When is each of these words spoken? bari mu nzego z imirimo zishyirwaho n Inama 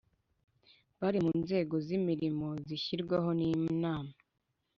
bari 0.99 1.19
mu 1.25 1.31
nzego 1.43 1.75
z 1.85 1.87
imirimo 1.97 2.47
zishyirwaho 2.67 3.29
n 3.39 3.41
Inama 3.53 4.13